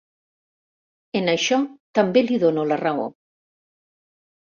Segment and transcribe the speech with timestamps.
[1.19, 1.59] En això
[1.99, 3.05] també li dono la raó.